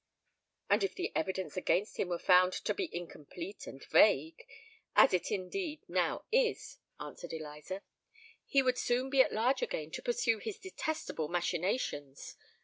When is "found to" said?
2.17-2.73